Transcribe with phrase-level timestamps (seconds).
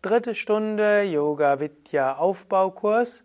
[0.00, 3.24] dritte Stunde Yoga Vidya Aufbaukurs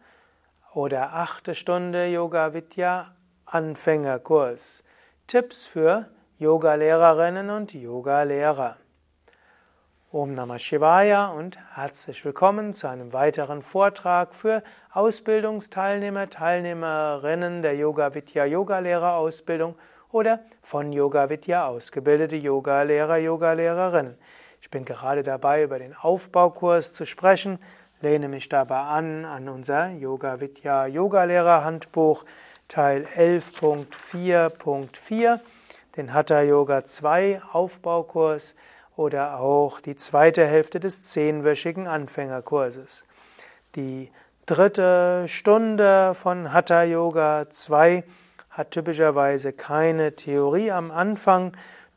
[0.74, 3.13] oder achte Stunde Yoga Vidya
[3.46, 4.83] Anfängerkurs.
[5.28, 6.10] Tipps für
[6.40, 8.78] Yogalehrerinnen und Yogalehrer.
[10.12, 18.16] Om Namah Shivaya und herzlich willkommen zu einem weiteren Vortrag für Ausbildungsteilnehmer, Teilnehmerinnen der Yoga
[18.16, 19.76] Vidya Yogalehrerausbildung
[20.12, 24.17] oder von Yoga Vidya ausgebildete Yogalehrer, Yogalehrerinnen.
[24.63, 27.59] Ich bin gerade dabei, über den Aufbaukurs zu sprechen,
[27.99, 32.23] lehne mich dabei an an unser Yoga Vidya Yogalehrer Handbuch
[32.70, 35.41] Teil 11.4.4,
[35.98, 38.55] den Hatha Yoga 2 Aufbaukurs
[38.95, 43.05] oder auch die zweite Hälfte des zehnwöchigen Anfängerkurses.
[43.76, 44.13] Die
[44.45, 48.05] dritte Stunde von Hatha Yoga 2
[48.49, 51.52] hat typischerweise keine Theorie am Anfang,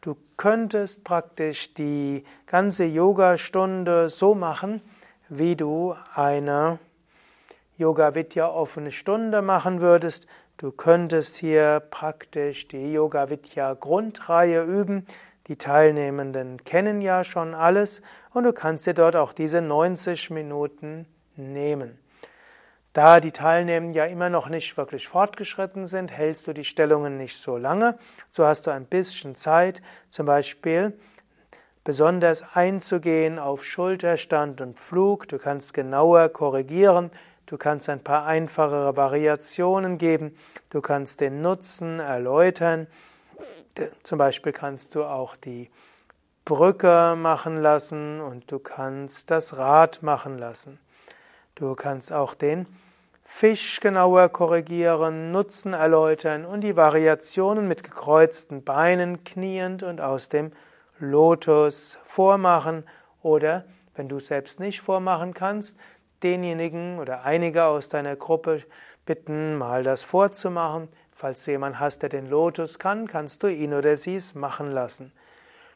[0.06, 4.80] Du könntest praktisch die ganze Yoga-Stunde so machen,
[5.29, 6.79] wie du eine
[7.76, 10.29] Yoga Vidya offene Stunde machen würdest.
[10.59, 15.09] Du könntest hier praktisch die Yoga Vidya Grundreihe üben.
[15.49, 18.01] Die Teilnehmenden kennen ja schon alles
[18.32, 21.99] und du kannst dir dort auch diese 90 Minuten nehmen.
[22.97, 27.37] Da die Teilnehmenden ja immer noch nicht wirklich fortgeschritten sind, hältst du die Stellungen nicht
[27.37, 27.99] so lange.
[28.30, 30.99] So hast du ein bisschen Zeit, zum Beispiel
[31.85, 35.29] besonders einzugehen auf Schulterstand und Flug.
[35.29, 37.11] Du kannst genauer korrigieren.
[37.45, 40.35] Du kannst ein paar einfachere Variationen geben.
[40.71, 42.87] Du kannst den Nutzen erläutern.
[44.05, 45.69] Zum Beispiel kannst du auch die
[46.47, 50.80] Brücke machen lassen und du kannst das Rad machen lassen.
[51.57, 52.67] Du kannst auch den
[53.29, 60.52] Fisch genauer korrigieren, Nutzen erläutern und die Variationen mit gekreuzten Beinen kniend und aus dem
[61.01, 62.85] Lotus vormachen
[63.23, 63.65] oder,
[63.96, 65.77] wenn du selbst nicht vormachen kannst,
[66.22, 68.62] denjenigen oder einige aus deiner Gruppe
[69.06, 70.89] bitten, mal das vorzumachen.
[71.11, 74.71] Falls du jemanden hast, der den Lotus kann, kannst du ihn oder sie es machen
[74.71, 75.12] lassen.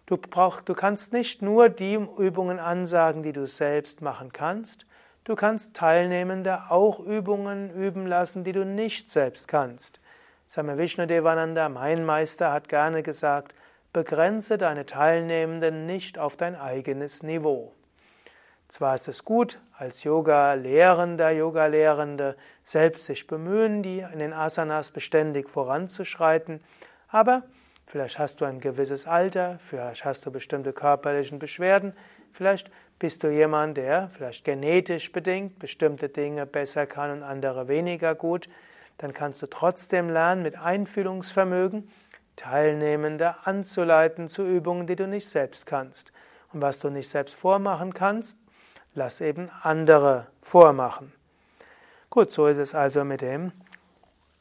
[0.06, 4.86] Du, brauch, du kannst nicht nur die Übungen ansagen, die du selbst machen kannst,
[5.24, 10.00] Du kannst Teilnehmende auch Übungen üben lassen, die du nicht selbst kannst.
[10.46, 13.54] Same Vishnudevananda, mein Meister, hat gerne gesagt,
[13.92, 17.74] begrenze deine Teilnehmenden nicht auf dein eigenes Niveau.
[18.66, 25.50] Zwar ist es gut, als Yoga-Lehrender, Yoga-Lehrende selbst sich bemühen, die in den Asanas beständig
[25.50, 26.62] voranzuschreiten,
[27.08, 27.42] aber
[27.84, 31.94] vielleicht hast du ein gewisses Alter, vielleicht hast du bestimmte körperliche Beschwerden,
[32.32, 38.14] vielleicht bist du jemand, der vielleicht genetisch bedingt bestimmte Dinge besser kann und andere weniger
[38.14, 38.48] gut,
[38.98, 41.90] dann kannst du trotzdem lernen, mit Einfühlungsvermögen
[42.36, 46.12] Teilnehmende anzuleiten zu Übungen, die du nicht selbst kannst.
[46.52, 48.36] Und was du nicht selbst vormachen kannst,
[48.94, 51.12] lass eben andere vormachen.
[52.10, 53.52] Gut, so ist es also mit dem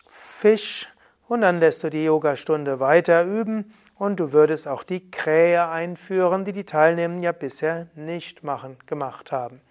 [0.10, 0.90] Fisch.
[1.30, 6.46] Und dann lässt du die Yogastunde weiter üben und du würdest auch die Krähe einführen,
[6.46, 9.62] die die Teilnehmer ja bisher nicht machen, gemacht haben.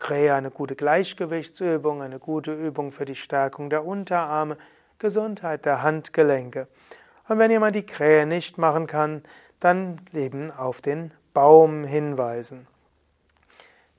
[0.00, 4.56] Krähe eine gute Gleichgewichtsübung, eine gute Übung für die Stärkung der Unterarme,
[4.98, 6.66] Gesundheit der Handgelenke.
[7.28, 9.22] Und wenn jemand die Krähe nicht machen kann,
[9.60, 12.66] dann eben auf den Baum hinweisen.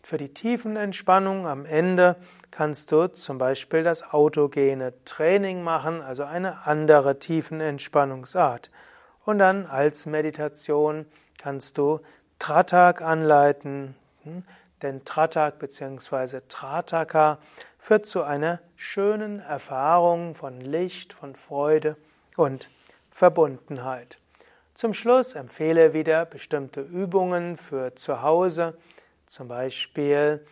[0.01, 2.15] Für die Tiefenentspannung am Ende
[2.49, 8.71] kannst du zum Beispiel das autogene Training machen, also eine andere Tiefenentspannungsart.
[9.29, 11.05] Und dann als Meditation
[11.37, 11.99] kannst du
[12.39, 14.43] Tratak anleiten, hm?
[14.81, 16.41] denn Tratak bzw.
[16.49, 17.37] Trataka
[17.77, 21.95] führt zu einer schönen Erfahrung von Licht, von Freude
[22.37, 22.71] und
[23.11, 24.17] Verbundenheit.
[24.73, 28.79] Zum Schluss empfehle wieder bestimmte Übungen für zu Hause,
[29.27, 30.43] zum Beispiel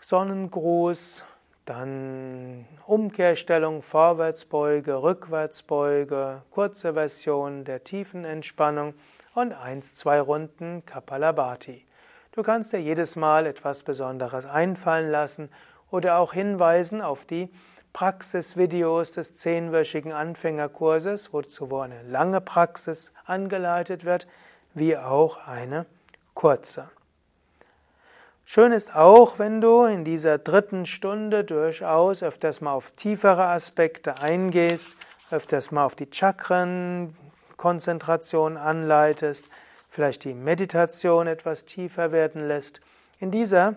[0.00, 1.22] Sonnengruß,
[1.68, 8.94] dann Umkehrstellung, Vorwärtsbeuge, Rückwärtsbeuge, kurze Version der tiefen Entspannung
[9.34, 11.86] und eins, zwei Runden Kapalabhati.
[12.32, 15.50] Du kannst dir jedes Mal etwas Besonderes einfallen lassen
[15.90, 17.50] oder auch hinweisen auf die
[17.92, 24.26] Praxisvideos des zehnwöchigen Anfängerkurses, wozu eine lange Praxis angeleitet wird,
[24.74, 25.86] wie auch eine
[26.34, 26.90] kurze.
[28.50, 34.20] Schön ist auch, wenn du in dieser dritten Stunde durchaus öfters mal auf tiefere Aspekte
[34.20, 34.92] eingehst,
[35.30, 39.50] öfters mal auf die Chakrenkonzentration anleitest,
[39.90, 42.80] vielleicht die Meditation etwas tiefer werden lässt.
[43.18, 43.74] In dieser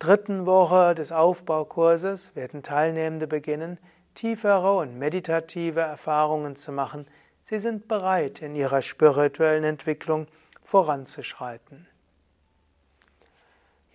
[0.00, 3.78] dritten Woche des Aufbaukurses werden Teilnehmende beginnen,
[4.16, 7.06] tiefere und meditative Erfahrungen zu machen.
[7.40, 10.26] Sie sind bereit, in ihrer spirituellen Entwicklung
[10.64, 11.86] voranzuschreiten.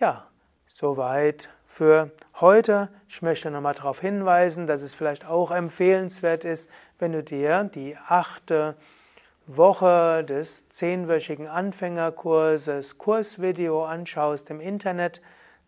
[0.00, 0.28] Ja,
[0.68, 2.88] soweit für heute.
[3.08, 7.96] Ich möchte nochmal darauf hinweisen, dass es vielleicht auch empfehlenswert ist, wenn du dir die
[8.06, 8.76] achte
[9.48, 15.20] Woche des zehnwöchigen Anfängerkurses Kursvideo anschaust im Internet.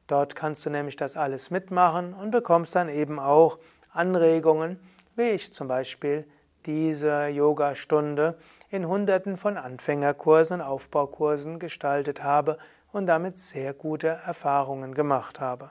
[0.07, 3.59] Dort kannst du nämlich das alles mitmachen und bekommst dann eben auch
[3.93, 4.79] Anregungen,
[5.17, 6.25] wie ich zum Beispiel
[6.67, 8.39] diese Yoga-Stunde
[8.69, 12.59] in Hunderten von Anfängerkursen und Aufbaukursen gestaltet habe
[12.93, 15.71] und damit sehr gute Erfahrungen gemacht habe.